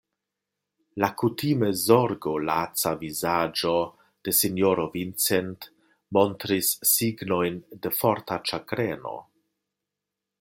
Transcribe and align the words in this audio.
La 1.03 1.07
kutime 1.21 1.67
zorgolaca 1.81 2.93
vizaĝo 3.03 3.73
de 4.29 4.33
sinjoro 4.37 4.87
Vincent 4.95 5.69
montris 6.19 6.71
signojn 6.93 7.61
de 7.85 7.93
forta 8.01 8.43
ĉagreno. 8.53 9.13